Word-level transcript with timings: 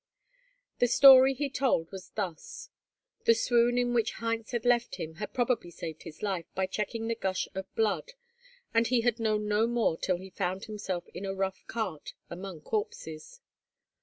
The 0.79 0.87
story 0.87 1.35
he 1.35 1.47
told 1.47 1.91
was 1.91 2.09
thus. 2.15 2.71
The 3.25 3.35
swoon 3.35 3.77
in 3.77 3.93
which 3.93 4.13
Heinz 4.13 4.49
had 4.49 4.65
left 4.65 4.95
him 4.95 5.17
had 5.17 5.31
probably 5.31 5.69
saved 5.69 6.01
his 6.01 6.23
life 6.23 6.47
by 6.55 6.65
checking 6.65 7.07
the 7.07 7.13
gush 7.13 7.47
of 7.53 7.71
blood, 7.75 8.13
and 8.73 8.87
he 8.87 9.01
had 9.01 9.19
known 9.19 9.47
no 9.47 9.67
more 9.67 9.95
till 9.97 10.17
he 10.17 10.31
found 10.31 10.65
himself 10.65 11.07
in 11.09 11.23
a 11.23 11.35
rough 11.35 11.63
cart 11.67 12.13
among 12.31 12.61
the 12.61 12.65
corpses. 12.65 13.41